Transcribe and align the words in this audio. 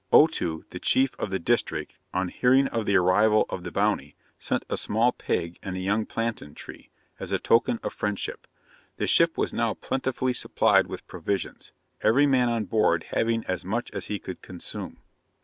Otoo, 0.11 0.63
the 0.71 0.79
chief 0.79 1.13
of 1.19 1.29
the 1.29 1.37
district, 1.37 1.93
on 2.11 2.29
hearing 2.29 2.67
of 2.69 2.87
the 2.87 2.95
arrival 2.95 3.45
of 3.51 3.63
the 3.63 3.71
Bounty, 3.71 4.15
sent 4.39 4.65
a 4.67 4.75
small 4.75 5.11
pig 5.11 5.59
and 5.61 5.75
a 5.75 5.79
young 5.79 6.07
plantain 6.07 6.55
tree, 6.55 6.89
as 7.19 7.31
a 7.31 7.37
token 7.37 7.79
of 7.83 7.93
friendship. 7.93 8.47
The 8.97 9.05
ship 9.05 9.37
was 9.37 9.53
now 9.53 9.75
plentifully 9.75 10.33
supplied 10.33 10.87
with 10.87 11.05
provisions; 11.05 11.71
every 12.01 12.25
man 12.25 12.49
on 12.49 12.65
board 12.65 13.03
having 13.11 13.45
as 13.45 13.63
much 13.63 13.91
as 13.91 14.07
he 14.07 14.17
could 14.17 14.41
consume. 14.41 14.97